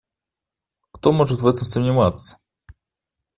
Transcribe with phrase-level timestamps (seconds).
[0.93, 2.39] Кто может в этом сомневаться?